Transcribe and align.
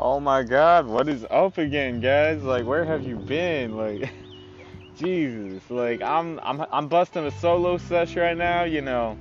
Oh 0.00 0.20
my 0.20 0.44
god, 0.44 0.86
what 0.86 1.08
is 1.08 1.26
up 1.28 1.58
again, 1.58 2.00
guys? 2.00 2.44
Like, 2.44 2.64
where 2.64 2.84
have 2.84 3.02
you 3.02 3.16
been? 3.16 3.76
Like, 3.76 4.08
Jesus, 4.96 5.68
like, 5.68 6.00
I'm, 6.02 6.38
I'm, 6.44 6.64
I'm 6.70 6.86
busting 6.86 7.26
a 7.26 7.32
solo 7.32 7.78
sesh 7.78 8.14
right 8.14 8.36
now, 8.36 8.62
you 8.62 8.80
know. 8.80 9.18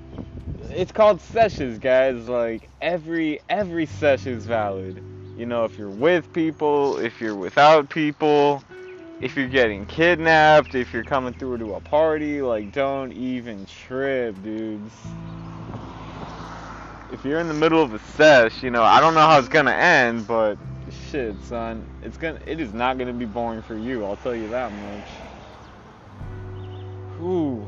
It's 0.69 0.91
called 0.91 1.19
sessions, 1.19 1.79
guys. 1.79 2.29
Like, 2.29 2.69
every, 2.79 3.39
every 3.49 3.87
sesh 3.87 4.27
is 4.27 4.45
valid. 4.45 5.03
You 5.35 5.47
know, 5.47 5.65
if 5.65 5.79
you're 5.79 5.89
with 5.89 6.31
people, 6.31 6.99
if 6.99 7.19
you're 7.19 7.35
without 7.35 7.89
people, 7.89 8.63
if 9.19 9.35
you're 9.35 9.47
getting 9.47 9.87
kidnapped, 9.87 10.75
if 10.75 10.93
you're 10.93 11.03
coming 11.03 11.33
through 11.33 11.57
to 11.57 11.73
a 11.73 11.81
party, 11.81 12.43
like, 12.43 12.71
don't 12.71 13.13
even 13.13 13.65
trip, 13.65 14.43
dudes 14.43 14.93
if 17.11 17.23
you're 17.23 17.39
in 17.39 17.47
the 17.47 17.53
middle 17.53 17.81
of 17.81 17.93
a 17.93 17.99
sesh, 17.99 18.63
you 18.63 18.71
know, 18.71 18.83
I 18.83 18.99
don't 18.99 19.13
know 19.13 19.21
how 19.21 19.39
it's 19.39 19.47
gonna 19.47 19.71
end, 19.71 20.27
but 20.27 20.57
shit, 21.09 21.41
son, 21.43 21.85
it's 22.03 22.17
gonna, 22.17 22.39
it 22.45 22.59
is 22.59 22.73
not 22.73 22.97
gonna 22.97 23.13
be 23.13 23.25
boring 23.25 23.61
for 23.61 23.77
you. 23.77 24.05
I'll 24.05 24.17
tell 24.17 24.35
you 24.35 24.49
that 24.49 24.71
much. 24.71 25.09
Ooh. 27.21 27.67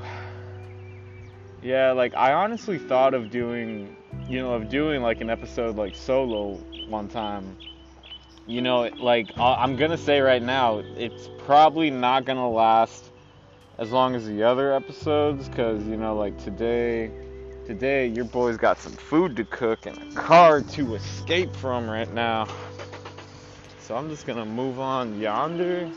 Yeah, 1.61 1.91
like 1.91 2.15
I 2.15 2.33
honestly 2.33 2.77
thought 2.77 3.13
of 3.13 3.29
doing, 3.31 3.95
you 4.27 4.39
know, 4.39 4.53
of 4.53 4.69
doing 4.69 5.01
like 5.01 5.21
an 5.21 5.29
episode 5.29 5.75
like 5.75 5.95
solo 5.95 6.55
one 6.87 7.07
time. 7.07 7.57
You 8.47 8.61
know, 8.61 8.89
like 8.97 9.31
I'm 9.37 9.75
gonna 9.75 9.97
say 9.97 10.21
right 10.21 10.41
now, 10.41 10.79
it's 10.97 11.29
probably 11.45 11.89
not 11.89 12.25
gonna 12.25 12.49
last 12.49 13.05
as 13.77 13.91
long 13.91 14.15
as 14.15 14.25
the 14.25 14.43
other 14.43 14.73
episodes, 14.73 15.49
cause 15.49 15.85
you 15.85 15.97
know, 15.97 16.15
like 16.15 16.37
today 16.43 17.11
Today, 17.69 18.07
your 18.07 18.25
boy's 18.25 18.57
got 18.57 18.79
some 18.79 18.93
food 18.93 19.35
to 19.35 19.43
cook 19.43 19.85
and 19.85 19.95
a 19.95 20.19
car 20.19 20.59
to 20.59 20.95
escape 20.95 21.55
from 21.57 21.87
right 21.87 22.11
now. 22.11 22.47
So 23.77 23.95
I'm 23.95 24.09
just 24.09 24.25
gonna 24.25 24.43
move 24.43 24.79
on 24.79 25.21
yonder. 25.21 25.87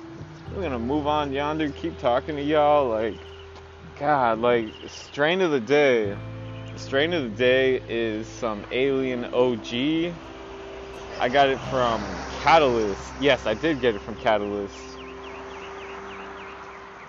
We're 0.55 0.61
gonna 0.61 0.79
move 0.79 1.07
on 1.07 1.33
yonder, 1.33 1.71
keep 1.71 1.99
talking 1.99 2.37
to 2.37 2.43
y'all. 2.43 2.91
Like, 2.91 3.15
God, 3.99 4.41
like, 4.41 4.67
strain 4.87 5.41
of 5.41 5.51
the 5.51 5.61
day. 5.61 6.15
Strain 6.77 7.15
of 7.15 7.23
the 7.23 7.39
day 7.39 7.81
is 7.89 8.27
some 8.27 8.67
alien 8.71 9.25
OG. 9.33 10.13
I 11.19 11.31
got 11.31 11.49
it 11.49 11.59
from 11.71 12.05
Catalyst. 12.43 13.15
Yes, 13.19 13.47
I 13.47 13.55
did 13.55 13.81
get 13.81 13.95
it 13.95 14.03
from 14.03 14.17
Catalyst. 14.17 14.99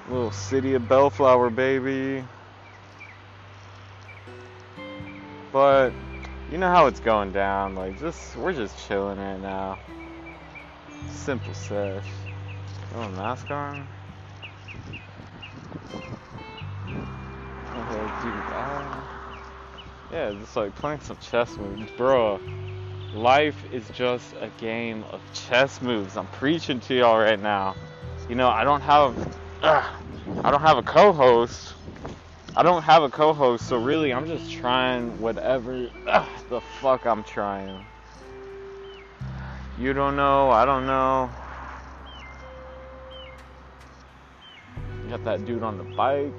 Little 0.07 0.31
city 0.31 0.73
of 0.75 0.87
Bellflower, 0.87 1.49
baby. 1.49 2.23
But 5.53 5.91
you 6.51 6.57
know 6.57 6.69
how 6.69 6.87
it's 6.87 6.99
going 6.99 7.31
down. 7.31 7.75
Like 7.75 7.99
just 7.99 8.35
we're 8.35 8.53
just 8.53 8.75
chilling 8.87 9.19
right 9.19 9.39
now. 9.39 9.77
Simple 11.11 11.53
sesh. 11.53 12.03
Oh, 12.95 13.07
mask 13.09 13.51
on. 13.51 13.87
Okay, 17.77 18.11
do 18.23 18.31
that. 18.49 19.03
Yeah, 20.11 20.31
just 20.39 20.55
like 20.55 20.73
playing 20.75 21.01
some 21.01 21.17
chess 21.17 21.55
moves, 21.57 21.91
bro. 21.91 22.39
Life 23.13 23.63
is 23.71 23.87
just 23.89 24.33
a 24.39 24.49
game 24.57 25.03
of 25.03 25.21
chess 25.33 25.83
moves. 25.83 26.17
I'm 26.17 26.27
preaching 26.27 26.79
to 26.81 26.95
y'all 26.95 27.19
right 27.19 27.39
now. 27.39 27.75
You 28.27 28.35
know, 28.35 28.49
I 28.49 28.63
don't 28.63 28.81
have, 28.81 29.15
uh, 29.61 29.87
I 30.43 30.49
don't 30.49 30.61
have 30.61 30.79
a 30.79 30.83
co-host 30.83 31.75
I 32.55 32.61
don't 32.61 32.83
have 32.83 33.01
a 33.01 33.09
co-host, 33.09 33.67
so 33.67 33.77
really 33.77 34.13
I'm 34.13 34.27
just 34.27 34.51
trying 34.51 35.19
whatever 35.19 35.89
ugh, 36.05 36.29
the 36.49 36.61
fuck 36.61 37.05
I'm 37.07 37.23
trying. 37.23 37.83
You 39.79 39.93
don't 39.93 40.15
know, 40.15 40.51
I 40.51 40.63
don't 40.63 40.85
know. 40.85 41.31
Got 45.09 45.23
that 45.25 45.45
dude 45.45 45.63
on 45.63 45.79
the 45.79 45.83
bike. 45.83 46.33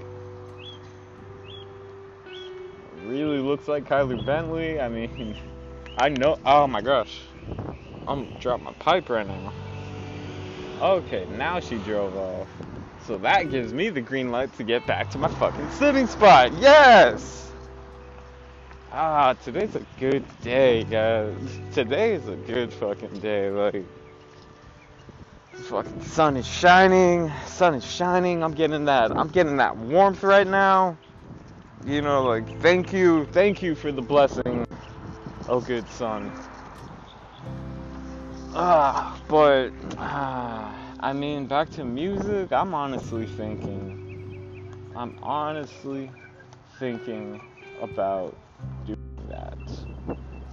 Really 3.07 3.39
looks 3.39 3.67
like 3.67 3.85
Kyler 3.85 4.25
Bentley. 4.25 4.81
I 4.81 4.89
mean, 4.89 5.35
I 5.99 6.11
know. 6.11 6.39
Oh 6.47 6.69
my 6.69 6.81
gosh. 6.81 7.23
I'm 8.07 8.25
gonna 8.25 8.41
drop 8.41 8.61
my 8.61 8.73
pipe 8.75 9.09
right 9.09 9.27
now. 9.27 9.53
Okay, 10.81 11.27
now 11.37 11.59
she 11.59 11.77
drove 11.79 12.17
off. 12.17 12.49
So 13.07 13.19
that 13.19 13.51
gives 13.51 13.75
me 13.75 13.91
the 13.91 14.01
green 14.01 14.31
light 14.31 14.55
to 14.55 14.65
get 14.65 14.87
back 14.87 15.11
to 15.11 15.19
my 15.19 15.29
fucking 15.29 15.71
sitting 15.73 16.07
spot. 16.07 16.53
Yes! 16.59 17.53
Ah, 18.91 19.35
today's 19.35 19.75
a 19.77 19.85
good 20.01 20.25
day, 20.41 20.85
guys. 20.85 21.35
Today 21.73 22.15
is 22.15 22.27
a 22.29 22.37
good 22.37 22.73
fucking 22.73 23.21
day. 23.21 23.51
Like, 23.51 23.85
fucking 25.53 26.03
sun 26.03 26.39
is 26.39 26.47
shining. 26.47 27.31
Sun 27.45 27.75
is 27.75 27.85
shining. 27.85 28.43
I'm 28.43 28.55
getting 28.55 28.87
that. 28.87 29.11
I'm 29.11 29.29
getting 29.29 29.59
that 29.59 29.77
warmth 29.77 30.23
right 30.23 30.47
now. 30.47 30.97
You 31.85 32.01
know, 32.01 32.25
like, 32.25 32.61
thank 32.61 32.93
you, 32.93 33.27
thank 33.27 33.63
you 33.63 33.75
for 33.75 33.93
the 33.93 34.01
blessing. 34.01 34.67
Oh, 35.47 35.61
good 35.61 35.87
sun. 35.91 36.33
Ah, 38.55 39.21
but 39.29 39.71
ah. 39.99 40.84
I 41.05 41.13
mean, 41.13 41.45
back 41.45 41.69
to 41.73 41.85
music, 41.85 42.51
I'm 42.51 42.73
honestly 42.73 43.27
thinking, 43.27 43.93
I'm 44.97 45.15
honestly 45.23 46.09
thinking 46.79 47.39
about 47.79 48.39
doing 48.87 49.29
that. 49.29 49.59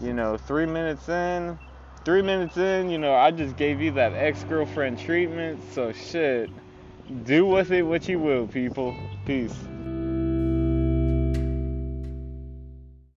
You 0.02 0.12
know, 0.12 0.36
three 0.36 0.66
minutes 0.66 1.08
in, 1.08 1.58
three 2.04 2.22
minutes 2.22 2.58
in, 2.58 2.90
you 2.90 2.98
know, 2.98 3.14
I 3.14 3.32
just 3.32 3.56
gave 3.56 3.80
you 3.80 3.92
that 3.92 4.12
ex 4.12 4.44
girlfriend 4.44 5.00
treatment, 5.00 5.62
so 5.72 5.94
shit. 5.94 6.50
Do 7.24 7.46
with 7.46 7.72
it 7.72 7.84
what 7.84 8.10
you 8.10 8.20
will, 8.20 8.46
people. 8.46 8.94
Peace. 9.26 9.56